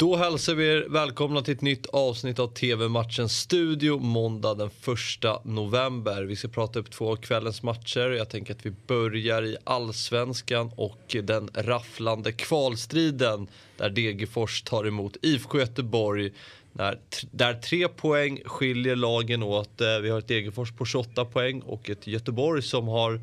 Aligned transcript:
Då 0.00 0.16
hälsar 0.16 0.54
vi 0.54 0.68
er 0.68 0.86
välkomna 0.88 1.42
till 1.42 1.54
ett 1.54 1.60
nytt 1.60 1.86
avsnitt 1.86 2.38
av 2.38 2.46
TV-matchen 2.46 3.28
Studio 3.28 3.98
måndag 3.98 4.54
den 4.54 4.66
1 4.66 5.44
november. 5.44 6.22
Vi 6.22 6.36
ska 6.36 6.48
prata 6.48 6.78
upp 6.78 6.90
två 6.90 7.12
av 7.12 7.16
kvällens 7.16 7.62
matcher. 7.62 8.10
Jag 8.10 8.28
tänker 8.28 8.54
att 8.54 8.66
vi 8.66 8.70
börjar 8.86 9.42
i 9.42 9.56
allsvenskan 9.64 10.70
och 10.76 11.16
den 11.22 11.50
rafflande 11.54 12.32
kvalstriden 12.32 13.48
där 13.76 13.90
Degerfors 13.90 14.62
tar 14.62 14.86
emot 14.86 15.16
IFK 15.22 15.58
Göteborg. 15.58 16.32
Där, 16.72 16.98
där 17.30 17.54
tre 17.54 17.88
poäng 17.88 18.40
skiljer 18.44 18.96
lagen 18.96 19.42
åt. 19.42 19.80
Eh, 19.80 19.98
vi 19.98 20.10
har 20.10 20.18
ett 20.18 20.28
Degerfors 20.28 20.72
på 20.72 20.84
28 20.84 21.24
poäng 21.24 21.60
och 21.60 21.90
ett 21.90 22.06
Göteborg 22.06 22.62
som 22.62 22.88
har 22.88 23.20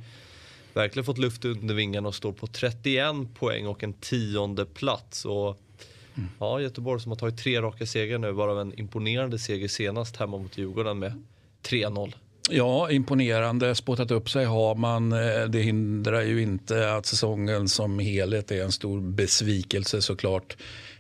verkligen 0.74 1.06
fått 1.06 1.18
luft 1.18 1.46
under 1.46 1.76
vingarna 1.76 2.08
och 2.08 2.16
står 2.16 2.32
på 2.32 2.48
31 2.48 3.06
poäng 3.34 3.68
och 3.68 3.84
en 3.84 3.94
tionde 3.94 4.66
plats. 4.66 5.26
Och 5.26 5.60
Mm. 6.18 6.30
Ja, 6.40 6.62
Göteborg 6.62 7.02
som 7.02 7.12
har 7.12 7.18
tagit 7.18 7.38
tre 7.38 7.62
raka 7.62 7.86
segrar 7.86 8.18
nu, 8.18 8.32
varav 8.32 8.62
en 8.62 8.80
imponerande 8.80 9.40
seger 9.40 9.68
senast 9.68 10.16
hemma 10.16 10.38
mot 10.38 10.58
Djurgården 10.58 11.00
med 11.00 11.24
3-0. 11.64 12.14
Ja, 12.50 12.92
imponerande. 12.92 13.76
Spottat 13.76 14.12
upp 14.12 14.30
sig 14.30 14.46
har 14.46 14.76
man. 14.76 15.12
Eh, 15.12 15.44
det 15.50 15.60
hindrar 15.60 16.22
ju 16.22 16.42
inte 16.42 16.94
att 16.94 17.06
säsongen 17.06 17.70
som 17.70 18.00
helhet 18.00 18.52
är 18.52 18.64
en 18.64 18.72
stor 18.72 19.02
besvikelse 19.02 20.02
såklart. 20.02 20.58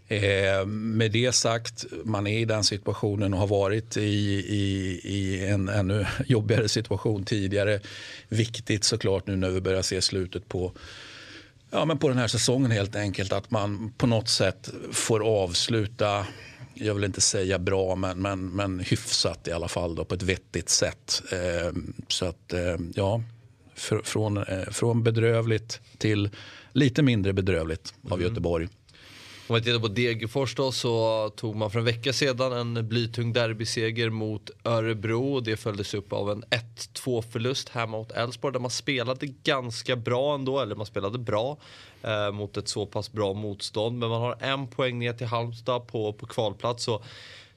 Eh, 0.07 0.65
med 0.65 1.11
det 1.11 1.31
sagt, 1.31 1.85
man 2.03 2.27
är 2.27 2.39
i 2.39 2.45
den 2.45 2.63
situationen 2.63 3.33
och 3.33 3.39
har 3.39 3.47
varit 3.47 3.97
i, 3.97 4.01
i, 4.01 4.99
i 5.03 5.47
en 5.47 5.69
ännu 5.69 6.05
jobbigare 6.25 6.69
situation 6.69 7.23
tidigare. 7.23 7.79
Viktigt 8.29 8.83
såklart 8.83 9.27
nu 9.27 9.35
när 9.35 9.49
vi 9.49 9.61
börjar 9.61 9.81
se 9.81 10.01
slutet 10.01 10.49
på 10.49 10.71
Ja, 11.77 11.85
men 11.85 11.97
på 11.97 12.09
den 12.09 12.17
här 12.17 12.27
säsongen 12.27 12.71
helt 12.71 12.95
enkelt. 12.95 13.33
Att 13.33 13.51
man 13.51 13.93
på 13.97 14.07
något 14.07 14.29
sätt 14.29 14.69
får 14.91 15.43
avsluta, 15.43 16.25
jag 16.73 16.93
vill 16.93 17.03
inte 17.03 17.21
säga 17.21 17.59
bra, 17.59 17.95
men, 17.95 18.21
men, 18.21 18.49
men 18.49 18.79
hyfsat 18.79 19.47
i 19.47 19.51
alla 19.51 19.67
fall 19.67 19.95
då, 19.95 20.05
på 20.05 20.15
ett 20.15 20.23
vettigt 20.23 20.69
sätt. 20.69 21.21
Eh, 21.31 21.73
så 22.07 22.25
att, 22.25 22.53
eh, 22.53 22.75
ja, 22.95 23.23
för, 23.75 24.01
från, 24.03 24.37
eh, 24.37 24.69
från 24.71 25.03
bedrövligt 25.03 25.81
till 25.97 26.29
lite 26.71 27.01
mindre 27.01 27.33
bedrövligt 27.33 27.93
av 28.03 28.19
mm. 28.19 28.29
Göteborg. 28.29 28.67
Om 29.49 29.55
vi 29.55 29.61
tittar 29.61 29.79
på 29.79 29.87
Degerfors 29.87 30.55
då 30.55 30.71
så 30.71 31.29
tog 31.29 31.55
man 31.55 31.71
för 31.71 31.79
en 31.79 31.85
vecka 31.85 32.13
sedan 32.13 32.53
en 32.53 32.87
blytung 32.87 33.33
derbyseger 33.33 34.09
mot 34.09 34.49
Örebro 34.63 35.33
och 35.33 35.43
det 35.43 35.57
följdes 35.57 35.93
upp 35.93 36.13
av 36.13 36.31
en 36.31 36.43
1-2 36.43 37.21
förlust 37.21 37.69
hemma 37.69 37.97
mot 37.97 38.11
Elfsborg 38.11 38.53
där 38.53 38.59
man 38.59 38.71
spelade 38.71 39.27
ganska 39.27 39.95
bra 39.95 40.35
ändå, 40.35 40.59
eller 40.59 40.75
man 40.75 40.85
spelade 40.85 41.19
bra 41.19 41.57
eh, 42.03 42.31
mot 42.31 42.57
ett 42.57 42.67
så 42.67 42.85
pass 42.85 43.11
bra 43.11 43.33
motstånd. 43.33 43.99
Men 43.99 44.09
man 44.09 44.21
har 44.21 44.37
en 44.39 44.67
poäng 44.67 44.99
ner 44.99 45.13
till 45.13 45.27
Halmstad 45.27 45.87
på, 45.87 46.13
på 46.13 46.25
kvalplats 46.25 46.83
så 46.83 47.03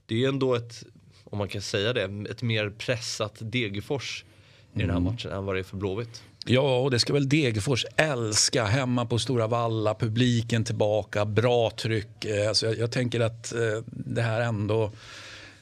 det 0.06 0.14
är 0.14 0.18
ju 0.18 0.26
ändå 0.26 0.54
ett, 0.54 0.82
om 1.24 1.38
man 1.38 1.48
kan 1.48 1.62
säga 1.62 1.92
det, 1.92 2.30
ett 2.30 2.42
mer 2.42 2.70
pressat 2.70 3.36
Degerfors 3.40 4.24
i 4.74 4.78
den 4.78 4.90
här 4.90 4.96
mm. 4.96 5.12
matchen 5.12 5.32
än 5.32 5.44
vad 5.44 5.54
det 5.54 5.58
är 5.58 5.64
för 5.64 5.76
Blåvitt. 5.76 6.22
Ja, 6.46 6.78
och 6.78 6.90
det 6.90 6.98
ska 6.98 7.12
väl 7.12 7.28
Degerfors 7.28 7.86
älska. 7.96 8.64
Hemma 8.64 9.06
på 9.06 9.18
Stora 9.18 9.46
Valla, 9.46 9.94
publiken 9.94 10.64
tillbaka, 10.64 11.24
bra 11.24 11.70
tryck. 11.70 12.26
Alltså 12.48 12.66
jag, 12.66 12.78
jag 12.78 12.90
tänker 12.90 13.20
att 13.20 13.52
eh, 13.52 13.82
det 13.86 14.22
här 14.22 14.40
ändå 14.40 14.90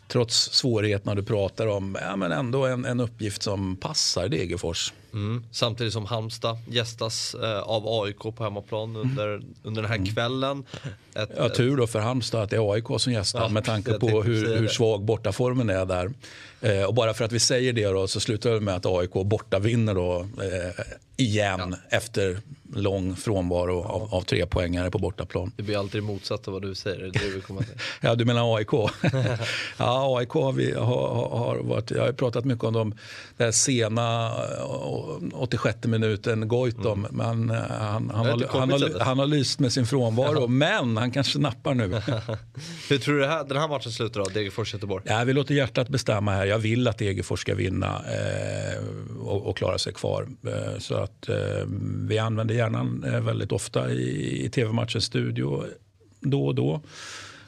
trots 0.09 0.53
svårigheterna 0.53 1.15
du 1.15 1.23
pratar 1.23 1.67
om, 1.67 1.99
ja, 2.01 2.17
men 2.17 2.33
ändå 2.33 2.67
en, 2.67 2.85
en 2.85 3.01
uppgift 3.01 3.43
som 3.43 3.77
passar 3.77 4.29
Degerfors. 4.29 4.93
Mm. 5.13 5.45
Samtidigt 5.51 5.93
som 5.93 6.07
Halmstad 6.07 6.59
gästas 6.69 7.35
eh, 7.35 7.61
av 7.61 8.03
AIK 8.03 8.19
på 8.19 8.45
hemmaplan 8.45 8.97
under, 8.97 9.29
mm. 9.29 9.55
under 9.63 9.83
den 9.83 9.91
här 9.91 9.99
mm. 9.99 10.15
kvällen. 10.15 10.65
Ett, 11.15 11.31
ja, 11.37 11.49
tur 11.49 11.77
då 11.77 11.87
för 11.87 11.99
Halmstad 11.99 12.43
att 12.43 12.51
det 12.51 12.57
är 12.57 12.73
AIK 12.73 12.85
som 12.99 13.13
gästar 13.13 13.41
ja, 13.41 13.49
med 13.49 13.65
tanke 13.65 13.93
på 13.93 14.23
hur, 14.23 14.59
hur 14.59 14.69
svag 14.69 15.05
bortaformen 15.05 15.71
är 15.71 15.85
där. 15.87 16.11
Eh, 16.61 16.83
och 16.83 16.95
bara 16.95 17.15
för 17.15 17.25
att 17.25 17.33
vi 17.33 17.41
säger 17.41 17.73
det 17.73 17.87
då, 17.87 18.09
så 18.09 18.21
slutar 18.21 18.51
det 18.51 18.61
med 18.61 18.75
att 18.75 18.87
AIK 18.87 19.13
borta 19.13 19.59
vinner 19.59 19.95
då, 19.95 20.21
eh, 20.21 20.85
igen 21.17 21.77
ja. 21.91 21.97
efter 21.97 22.41
lång 22.75 23.17
frånvaro 23.17 23.83
av, 23.83 24.15
av 24.15 24.23
tre 24.23 24.47
poängare 24.47 24.91
på 24.91 24.99
bortaplan. 24.99 25.53
Det 25.57 25.63
blir 25.63 25.79
alltid 25.79 26.03
det 26.03 26.07
motsatta 26.07 26.51
vad 26.51 26.63
du 26.63 26.75
säger. 26.75 26.99
Det 26.99 27.35
du 27.35 27.41
komma 27.41 27.61
till. 27.61 27.75
ja, 28.01 28.15
du 28.15 28.25
menar 28.25 28.57
AIK? 28.57 28.73
ja, 29.77 30.19
AIK 30.19 30.31
har, 30.31 30.53
vi, 30.53 30.75
har, 30.75 31.29
har 31.39 31.57
varit, 31.57 31.91
jag 31.91 32.03
har 32.03 32.13
pratat 32.13 32.45
mycket 32.45 32.65
om 32.65 32.73
de 32.73 32.95
där 33.37 33.51
sena 33.51 34.33
86 35.33 35.79
minuten 35.85 36.49
Goitom. 36.49 37.07
Mm. 37.07 37.47
Men 37.47 37.57
eh, 37.57 37.63
han, 37.71 38.11
han, 38.15 38.27
har, 38.27 38.59
han, 38.59 38.71
har, 38.71 39.01
han 39.01 39.19
har 39.19 39.27
lyst 39.27 39.61
med 39.61 39.73
sin 39.73 39.87
frånvaro, 39.87 40.47
men 40.49 40.97
han 40.97 41.11
kanske 41.11 41.39
nappar 41.39 41.75
nu. 41.75 42.03
Hur 42.89 42.99
tror 42.99 43.19
du 43.19 43.27
här, 43.27 43.45
den 43.45 43.57
här 43.57 43.69
matchen 43.69 43.93
slutar 43.93 44.21
då, 44.21 44.27
Degerfors-Göteborg? 44.27 45.05
Ja, 45.07 45.25
vi 45.25 45.33
låter 45.33 45.55
hjärtat 45.55 45.89
bestämma 45.89 46.33
här. 46.33 46.47
Jag 46.47 46.59
vill 46.59 46.89
att 46.89 46.99
Degerfors 46.99 47.41
ska 47.41 47.55
vinna 47.55 47.87
eh, 47.87 48.79
och, 49.21 49.47
och, 49.47 49.57
klara 49.57 49.79
sig 49.79 49.93
kvar. 49.93 50.29
Eh, 50.47 50.79
så 50.79 50.95
att 50.95 51.29
eh, 51.29 51.37
vi 52.09 52.19
använder 52.19 52.55
hjärnan 52.59 53.05
eh, 53.05 53.21
väldigt 53.21 53.53
ofta 53.53 53.93
i, 53.93 54.45
i 54.45 54.51
tv-matchens 54.51 55.05
studio 55.05 55.65
då 56.21 56.47
och 56.47 56.55
då 56.55 56.81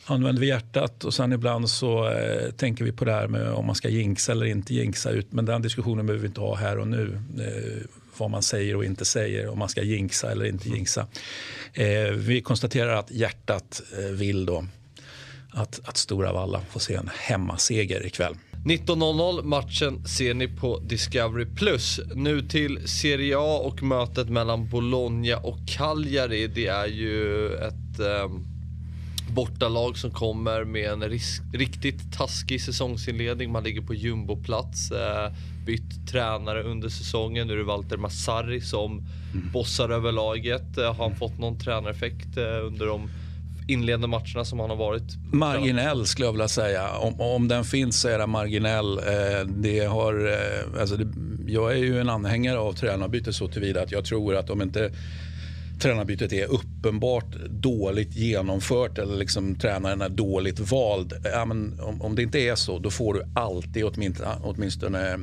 använder 0.05 0.41
vi 0.41 0.49
hjärtat 0.49 1.05
och 1.05 1.15
sen 1.15 1.33
ibland 1.33 1.71
så 1.71 2.09
eh, 2.09 2.51
tänker 2.51 2.85
vi 2.85 2.93
på 2.93 3.05
det 3.05 3.13
här 3.13 3.29
med 3.29 3.53
om 3.53 3.67
man 3.67 3.75
ska 3.75 3.89
jinxa 3.89 4.33
eller 4.33 4.47
inte 4.47 4.75
jinxa 4.75 5.11
ut. 5.11 5.33
Men 5.33 5.45
den 5.45 5.63
diskussionen 5.63 6.07
behöver 6.07 6.23
vi 6.23 6.29
inte 6.29 6.41
ha 6.41 6.55
här 6.55 6.79
och 6.79 6.89
nu. 6.89 7.21
Eh, 7.39 7.87
vad 8.17 8.31
man 8.31 8.43
säger 8.43 8.77
och 8.77 8.85
inte 8.85 9.05
säger, 9.05 9.49
om 9.49 9.59
man 9.59 9.69
ska 9.69 9.83
jinxa 9.83 10.31
eller 10.31 10.45
inte 10.45 10.69
jinxa. 10.69 11.07
Eh, 11.73 12.11
vi 12.13 12.41
konstaterar 12.41 12.95
att 12.97 13.11
hjärtat 13.11 13.83
eh, 13.99 14.05
vill 14.05 14.47
då 14.47 14.65
att, 15.51 15.81
att 15.85 15.97
Stora 15.97 16.33
Valla 16.33 16.61
får 16.71 16.81
se 16.81 16.95
en 16.95 17.11
hemmaseger 17.15 18.07
ikväll. 18.07 18.35
19.00 18.65 19.43
matchen 19.43 20.05
ser 20.05 20.35
ni 20.35 20.49
på 20.49 20.79
Discovery+. 20.79 21.47
Nu 22.15 22.43
till 22.43 22.89
Serie 22.89 23.39
A 23.39 23.61
och 23.65 23.83
mötet 23.83 24.29
mellan 24.29 24.69
Bologna 24.69 25.37
och 25.37 25.59
Cagliari. 25.67 26.47
Det 26.47 26.67
är 26.67 26.87
ju 26.87 27.47
ett 27.55 27.99
eh, 28.01 28.31
bortalag 29.35 29.97
som 29.97 30.11
kommer 30.11 30.65
med 30.65 30.91
en 30.91 31.03
risk, 31.03 31.43
riktigt 31.53 32.13
taskig 32.13 32.63
säsongsinledning. 32.63 33.53
Man 33.53 33.65
ligger 33.65 33.83
på 33.83 33.95
jumboplats. 33.95 34.91
Eh, 34.91 35.33
bytt 35.67 36.09
tränare 36.09 36.63
under 36.63 36.89
säsongen. 36.89 37.47
Nu 37.47 37.53
är 37.53 37.57
det 37.57 37.65
Walter 37.65 37.97
Massari 37.97 38.61
som 38.61 38.93
mm. 38.93 39.51
bossar 39.53 39.89
över 39.89 40.13
laget. 40.13 40.79
Eh, 40.79 40.95
har 40.95 41.09
han 41.09 41.17
fått 41.17 41.39
någon 41.39 41.59
tränareffekt 41.59 42.37
eh, 42.37 42.67
under 42.67 42.87
de 42.87 43.11
inledande 43.73 44.07
matcherna 44.07 44.45
som 44.45 44.61
han 44.61 44.71
har 44.71 44.77
varit? 44.77 45.03
Marginell 45.33 46.07
skulle 46.07 46.27
jag 46.27 46.33
vilja 46.33 46.49
säga. 46.49 46.89
Om, 46.89 47.21
om 47.21 47.49
den 47.49 47.65
finns 47.65 48.01
så 48.01 48.09
är 48.09 48.19
den 48.19 48.31
marginell. 48.31 48.99
Eh, 48.99 49.47
det 49.47 49.81
har, 49.81 50.33
eh, 50.33 50.81
alltså 50.81 50.97
det, 50.97 51.07
jag 51.47 51.73
är 51.73 51.77
ju 51.77 52.01
en 52.01 52.09
anhängare 52.09 52.59
av 52.59 52.73
tränarbyte 52.73 53.33
så 53.33 53.49
tillvida 53.49 53.83
att 53.83 53.93
jag 53.93 54.05
tror 54.05 54.37
att 54.37 54.51
om 54.51 54.63
inte 54.63 54.91
tränarbytet 55.81 56.33
är 56.33 56.47
uppenbart 56.47 57.37
dåligt 57.49 58.17
genomfört 58.17 58.99
eller 58.99 59.17
liksom 59.17 59.55
tränaren 59.55 60.03
är 60.03 60.09
dåligt 60.09 60.61
vald. 60.73 61.13
Eh, 61.13 61.31
ja, 61.33 61.45
men 61.45 61.81
om, 61.81 62.03
om 62.03 62.15
det 62.15 62.23
inte 62.23 62.39
är 62.39 62.55
så, 62.55 62.79
då 62.79 62.91
får 62.91 63.15
du 63.15 63.23
alltid 63.35 63.85
åtminstone, 63.85 64.31
åtminstone 64.43 65.19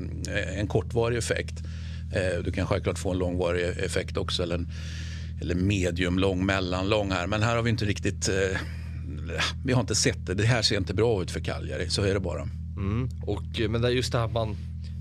en 0.58 0.68
kortvarig 0.68 1.18
effekt. 1.18 1.64
Eh, 2.14 2.44
du 2.44 2.52
kan 2.52 2.68
självklart 2.68 3.00
få 3.00 3.12
en 3.12 3.18
långvarig 3.18 3.64
effekt 3.64 4.18
också. 4.18 4.44
Eller, 4.44 4.56
en, 4.56 4.68
eller 5.42 5.56
medium, 5.56 6.20
lång, 6.20 6.46
mellanlång 6.46 7.12
här. 7.12 7.28
Men 7.28 7.44
här 7.44 7.56
har 7.56 7.64
vi 7.64 7.70
inte 7.70 7.86
riktigt... 7.86 8.30
Eh, 8.30 8.60
vi 9.66 9.74
har 9.74 9.82
inte 9.82 9.96
sett 9.96 10.26
det. 10.26 10.34
Det 10.34 10.46
här 10.46 10.62
ser 10.62 10.78
inte 10.78 10.94
bra 10.94 11.22
ut 11.22 11.32
för 11.32 11.40
Cagliari. 11.40 11.90
Så 11.90 12.04
är 12.04 12.14
det 12.14 12.20
bara. 12.20 12.42
Mm. 12.78 13.10
Och, 13.22 13.44
men 13.70 13.82
det 13.82 13.88
är 13.88 13.92
just 13.92 14.12
det 14.12 14.18
här 14.18 14.28
man 14.28 14.56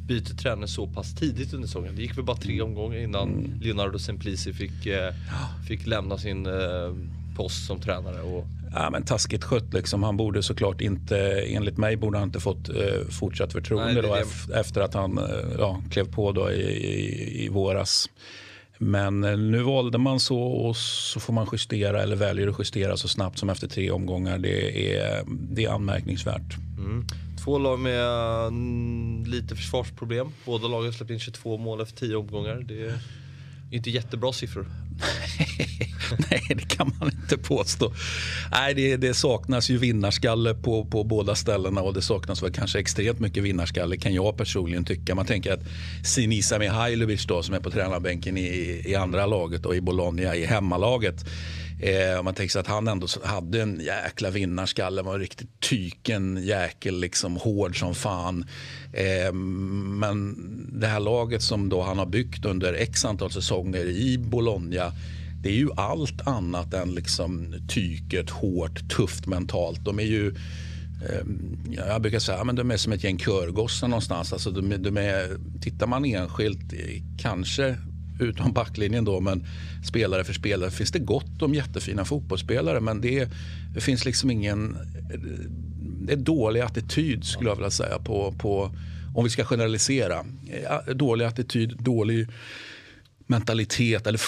byter 0.06 0.36
tränare 0.36 0.69
så 0.69 0.86
pass 0.86 1.14
tidigt 1.14 1.52
under 1.54 1.69
säsongen. 1.69 1.97
Det 1.97 2.02
gick 2.02 2.16
väl 2.16 2.24
bara 2.24 2.36
tre 2.36 2.54
mm. 2.54 2.66
omgångar 2.66 2.98
innan 2.98 3.28
mm. 3.28 3.60
Leonardo 3.60 3.98
Semplici 3.98 4.52
fick, 4.52 4.86
eh, 4.86 5.14
fick 5.69 5.86
lämna 5.86 6.19
sin 6.19 6.47
eh, 6.47 6.53
post 7.36 7.66
som 7.66 7.80
tränare. 7.80 8.20
Och... 8.20 8.47
Ja, 8.72 8.91
men 8.91 9.04
taskigt 9.04 9.44
skött 9.44 9.74
liksom. 9.74 10.03
Han 10.03 10.16
borde 10.16 10.42
såklart 10.42 10.80
inte, 10.80 11.18
enligt 11.41 11.78
mig 11.78 11.97
borde 11.97 12.18
han 12.18 12.28
inte 12.28 12.41
fått 12.41 12.68
eh, 12.68 13.09
fortsatt 13.10 13.53
förtroende 13.53 13.92
Nej, 13.92 14.03
det 14.03 14.09
det. 14.09 14.24
Då, 14.48 14.54
efter 14.54 14.80
att 14.80 14.94
han 14.94 15.18
eh, 15.18 15.24
ja, 15.59 15.83
klev 15.91 16.12
på 16.12 16.33
då 16.33 16.50
i, 16.50 16.62
i, 16.62 17.44
i 17.44 17.48
våras. 17.48 18.09
Men 18.78 19.24
eh, 19.24 19.38
nu 19.38 19.62
valde 19.62 19.98
man 19.98 20.20
så 20.20 20.38
och 20.38 20.76
så 20.76 21.20
får 21.20 21.32
man 21.32 21.46
justera 21.52 22.02
eller 22.02 22.16
väljer 22.16 22.48
att 22.48 22.58
justera 22.58 22.96
så 22.96 23.08
snabbt 23.08 23.38
som 23.38 23.50
efter 23.50 23.68
tre 23.68 23.90
omgångar. 23.90 24.38
Det 24.38 24.96
är, 24.96 25.24
det 25.26 25.64
är 25.64 25.70
anmärkningsvärt. 25.70 26.56
Mm. 26.78 27.06
Två 27.44 27.58
lag 27.58 27.78
med 27.78 28.06
mm, 28.46 29.24
lite 29.26 29.56
försvarsproblem. 29.56 30.28
Båda 30.44 30.68
lagen 30.68 30.92
släppte 30.92 31.14
in 31.14 31.20
22 31.20 31.58
mål 31.58 31.80
efter 31.80 31.96
10 31.96 32.16
omgångar. 32.16 32.64
Det 32.68 32.86
är 32.86 32.98
inte 33.70 33.90
jättebra 33.90 34.32
siffror. 34.32 34.66
Nej, 36.31 36.43
det 36.48 36.69
kan 36.69 36.93
man 37.01 37.10
inte 37.10 37.39
påstå. 37.39 37.93
Nej, 38.53 38.75
det, 38.75 38.97
det, 38.97 39.15
saknas 39.15 39.71
ju 39.71 39.78
vinnarskalle 39.78 40.54
på, 40.54 40.84
på 40.84 41.04
båda 41.04 41.34
ställena 41.34 41.81
och 41.83 41.95
det 41.95 42.03
saknas 42.03 42.43
väl 42.43 42.53
kanske 42.53 42.78
extremt 42.78 43.21
mycket 43.21 43.43
vinnarskalle 43.43 43.97
kan 43.97 44.15
jag 44.15 44.37
personligen 44.37 44.84
tycka. 44.84 45.15
Man 45.15 45.27
tänker 45.27 45.53
att 45.53 45.65
Sinisa 46.04 46.59
Mihailovic 46.59 47.27
då 47.27 47.43
som 47.43 47.54
är 47.54 47.60
på 47.60 47.71
tränarbänken 47.71 48.37
i, 48.37 48.83
i 48.84 48.95
andra 48.95 49.27
laget 49.27 49.66
och 49.66 49.77
i 49.77 49.81
Bologna 49.81 50.37
i 50.37 50.45
hemmalaget 50.45 51.25
Eh, 51.80 52.22
man 52.22 52.34
tänker 52.34 52.52
sig 52.52 52.60
att 52.60 52.66
han 52.66 52.88
ändå 52.88 53.06
hade 53.24 53.62
en 53.62 53.80
jäkla 53.80 54.30
vinnarskalle, 54.30 55.02
var 55.02 55.14
en 55.14 55.20
riktigt 55.20 55.60
tyken 55.60 56.40
jäkel, 56.42 57.00
liksom 57.00 57.36
hård 57.36 57.78
som 57.78 57.94
fan. 57.94 58.44
Eh, 58.92 59.32
men 59.32 60.36
det 60.80 60.86
här 60.86 61.00
laget 61.00 61.42
som 61.42 61.68
då 61.68 61.82
han 61.82 61.98
har 61.98 62.06
byggt 62.06 62.44
under 62.44 62.72
x 62.72 63.04
antal 63.04 63.30
säsonger 63.30 63.84
i 63.84 64.18
Bologna 64.18 64.92
det 65.46 65.48
är 65.52 65.56
ju 65.56 65.68
allt 65.76 66.26
annat 66.26 66.74
än 66.74 66.94
liksom 66.94 67.54
tyket, 67.68 68.30
hårt, 68.30 68.90
tufft 68.96 69.26
mentalt. 69.26 69.84
De 69.84 69.98
är 69.98 70.04
ju 70.04 70.28
ehm, 70.28 71.58
jag 71.76 72.02
brukar 72.02 72.18
säga 72.18 72.38
att 72.38 72.56
de 72.56 72.70
är 72.70 72.76
som 72.76 72.92
ett 72.92 73.04
gäng 73.04 73.18
körgossar 73.18 73.88
någonstans. 73.88 74.32
Alltså 74.32 74.50
de, 74.50 74.82
de 74.82 74.96
är, 74.96 75.38
tittar 75.60 75.86
man 75.86 76.04
enskilt, 76.04 76.72
eh, 76.72 77.02
kanske 77.18 77.76
utom 78.21 78.53
backlinjen 78.53 79.04
då, 79.04 79.21
men 79.21 79.47
spelare 79.89 80.24
för 80.24 80.33
spelare 80.33 80.71
finns 80.71 80.92
det 80.92 80.98
gott 80.98 81.42
om 81.42 81.54
jättefina 81.54 82.04
fotbollsspelare. 82.04 82.80
Men 82.80 83.01
det, 83.01 83.28
det 83.74 83.80
finns 83.80 84.04
liksom 84.04 84.30
ingen... 84.30 84.77
Det 86.01 86.13
är 86.13 86.16
dålig 86.16 86.60
attityd 86.60 87.24
skulle 87.24 87.51
jag 87.51 87.57
vilja 87.57 87.71
säga 87.71 87.98
på, 87.98 88.34
på 88.39 88.71
om 89.15 89.24
vi 89.24 89.30
ska 89.30 89.45
generalisera. 89.45 90.24
Eh, 90.86 90.95
dålig 90.95 91.24
attityd, 91.24 91.77
dålig 91.78 92.28
mentalitet. 93.27 94.07
Eller 94.07 94.21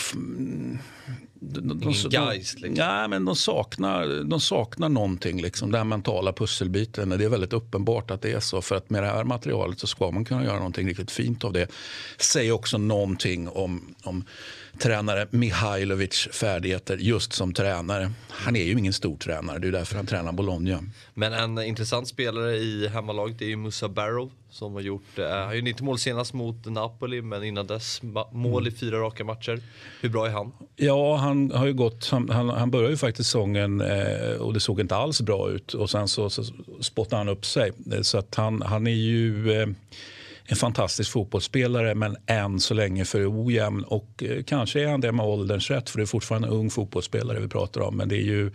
de, 1.40 1.81
de, 1.81 1.93
Geist, 2.11 2.61
liksom. 2.61 2.75
ja, 2.75 3.08
men 3.08 3.25
de, 3.25 3.37
saknar, 3.37 4.25
de 4.25 4.40
saknar 4.40 4.88
någonting, 4.88 5.43
liksom, 5.43 5.73
den 5.73 5.88
mentala 5.88 6.32
pusselbiten. 6.32 7.08
Det 7.08 7.25
är 7.25 7.29
väldigt 7.29 7.52
uppenbart 7.52 8.11
att 8.11 8.23
det 8.23 8.32
är 8.32 8.40
så. 8.40 8.62
För 8.62 8.76
att 8.76 8.90
med 8.90 9.02
det 9.02 9.06
här 9.06 9.25
materialet 9.25 9.79
så 9.79 9.87
ska 9.87 10.11
man 10.11 10.25
kunna 10.25 10.44
göra 10.44 10.56
någonting 10.56 10.88
riktigt 10.88 11.11
fint 11.11 11.44
av 11.44 11.52
det. 11.52 11.69
Säger 12.19 12.52
också 12.52 12.79
någonting 12.79 13.49
om, 13.49 13.94
om 14.02 14.25
tränare 14.79 15.26
Mihailovic 15.31 16.29
färdigheter 16.32 16.96
just 16.96 17.32
som 17.32 17.55
tränare. 17.55 18.12
Han 18.29 18.56
är 18.56 18.64
ju 18.64 18.73
ingen 18.73 18.93
stor 18.93 19.17
tränare, 19.17 19.58
det 19.58 19.69
är 19.69 19.73
därför 19.73 19.96
han 19.96 20.06
tränar 20.06 20.32
Bologna. 20.32 20.81
Men 21.14 21.32
en 21.32 21.58
intressant 21.58 22.08
spelare 22.08 22.56
i 22.56 22.88
hemmalaget 22.88 23.43
är 23.43 23.46
ju 23.46 23.56
Musa 23.56 23.88
Barrow 23.88 24.31
som 24.50 24.75
har 24.75 24.81
gjort, 24.81 25.19
eh, 25.19 25.26
har 25.26 25.55
ju 25.55 25.69
inte 25.69 25.84
mål 25.84 25.99
senast 25.99 26.32
mot 26.32 26.67
Napoli 26.67 27.23
men 27.23 27.44
innan 27.44 27.67
dess 27.67 28.00
mål 28.32 28.69
i 28.69 28.70
fyra 28.70 28.99
raka 28.99 29.25
matcher. 29.25 29.61
Hur 30.00 30.08
bra 30.08 30.26
är 30.26 30.31
han? 30.31 30.52
Ja, 30.76 31.17
han 31.17 31.27
har 31.50 31.66
ju 31.66 31.75
gått, 31.75 32.08
han, 32.10 32.28
han, 32.28 32.48
han 32.48 32.70
började 32.70 32.90
ju 32.90 32.96
faktiskt 32.96 33.30
säsongen 33.30 33.80
eh, 33.80 34.32
och 34.32 34.54
det 34.54 34.60
såg 34.60 34.80
inte 34.80 34.96
alls 34.96 35.20
bra 35.20 35.50
ut 35.50 35.75
och 35.75 35.90
sen 35.90 36.08
så, 36.08 36.30
så 36.30 36.44
spottade 36.80 37.16
han 37.16 37.28
upp 37.28 37.46
sig. 37.46 37.72
Eh, 37.92 38.00
så 38.00 38.19
att 38.19 38.34
han, 38.34 38.62
han 38.62 38.86
är 38.86 38.90
ju 38.90 39.52
eh, 39.52 39.69
en 40.50 40.56
fantastisk 40.56 41.10
fotbollsspelare 41.10 41.94
men 41.94 42.16
än 42.26 42.60
så 42.60 42.75
länge 42.75 43.04
för 43.04 43.44
ojämn. 43.44 43.84
Och 43.84 44.22
eh, 44.22 44.42
kanske 44.42 44.82
är 44.82 44.88
han 44.88 45.00
det 45.00 45.12
med 45.12 45.26
ålderns 45.26 45.70
rätt 45.70 45.90
för 45.90 45.98
det 45.98 46.04
är 46.04 46.06
fortfarande 46.06 46.48
en 46.48 46.54
ung 46.54 46.70
fotbollsspelare 46.70 47.40
vi 47.40 47.48
pratar 47.48 47.81
om. 47.81 47.96
Men 47.96 48.08
det 48.08 48.16
är 48.16 48.24
ju, 48.24 48.50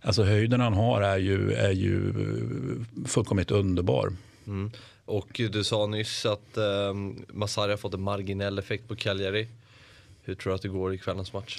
alltså 0.00 0.22
höjden 0.22 0.60
han 0.60 0.74
har 0.74 1.02
är 1.02 1.18
ju, 1.18 1.52
är 1.52 1.72
ju 1.72 2.08
eh, 2.08 3.06
fullkomligt 3.06 3.50
underbar. 3.50 4.12
Mm. 4.46 4.70
Och 5.04 5.40
du 5.50 5.64
sa 5.64 5.86
nyss 5.86 6.26
att 6.26 6.56
eh, 6.56 6.94
Masari 7.28 7.70
har 7.70 7.76
fått 7.76 7.94
en 7.94 8.02
marginell 8.02 8.58
effekt 8.58 8.88
på 8.88 8.96
Cagliari. 8.96 9.48
Hur 10.22 10.34
tror 10.34 10.50
du 10.50 10.54
att 10.54 10.62
det 10.62 10.68
går 10.68 10.94
i 10.94 10.98
kvällens 10.98 11.32
match? 11.32 11.58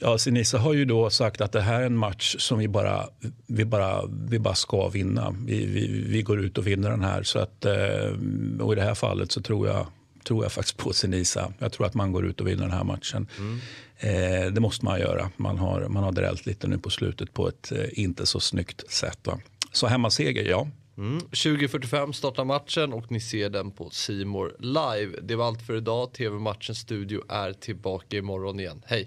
Ja, 0.00 0.18
Sinisa 0.18 0.58
har 0.58 0.74
ju 0.74 0.84
då 0.84 1.10
sagt 1.10 1.40
att 1.40 1.52
det 1.52 1.60
här 1.60 1.80
är 1.80 1.86
en 1.86 1.96
match 1.96 2.36
som 2.38 2.58
vi 2.58 2.68
bara, 2.68 3.08
vi 3.46 3.64
bara, 3.64 4.06
vi 4.28 4.38
bara 4.38 4.54
ska 4.54 4.88
vinna. 4.88 5.36
Vi, 5.46 5.66
vi, 5.66 6.02
vi 6.06 6.22
går 6.22 6.40
ut 6.40 6.58
och 6.58 6.66
vinner 6.66 6.90
den 6.90 7.02
här. 7.02 7.22
Så 7.22 7.38
att, 7.38 7.64
eh, 7.64 8.60
och 8.60 8.72
I 8.72 8.76
det 8.76 8.82
här 8.82 8.94
fallet 8.94 9.32
så 9.32 9.42
tror 9.42 9.68
jag, 9.68 9.86
tror 10.24 10.44
jag 10.44 10.52
faktiskt 10.52 10.76
på 10.76 10.92
Sinisa. 10.92 11.52
Jag 11.58 11.72
tror 11.72 11.86
att 11.86 11.94
man 11.94 12.12
går 12.12 12.26
ut 12.26 12.40
och 12.40 12.46
vinner 12.46 12.62
den 12.62 12.72
här 12.72 12.84
matchen. 12.84 13.28
Mm. 13.38 13.60
Eh, 13.98 14.52
det 14.52 14.60
måste 14.60 14.84
man 14.84 15.00
göra. 15.00 15.30
Man 15.36 15.58
har, 15.58 15.88
man 15.88 16.04
har 16.04 16.12
drällt 16.12 16.46
lite 16.46 16.68
nu 16.68 16.78
på 16.78 16.90
slutet 16.90 17.32
på 17.34 17.48
ett 17.48 17.72
eh, 17.72 17.84
inte 17.92 18.26
så 18.26 18.40
snyggt 18.40 18.90
sätt. 18.90 19.18
Va? 19.24 19.38
Så 19.72 19.86
hemmaseger, 19.86 20.44
ja. 20.44 20.68
Mm. 20.98 21.18
20.45 21.18 22.12
startar 22.12 22.44
matchen 22.44 22.92
och 22.92 23.12
ni 23.12 23.20
ser 23.20 23.50
den 23.50 23.70
på 23.70 23.90
Simor 23.90 24.56
live. 24.58 25.20
Det 25.22 25.36
var 25.36 25.46
allt 25.46 25.62
för 25.62 25.76
idag. 25.76 26.12
TV-matchens 26.12 26.78
studio 26.78 27.22
är 27.28 27.52
tillbaka 27.52 28.16
imorgon 28.16 28.60
igen. 28.60 28.82
Hej! 28.86 29.04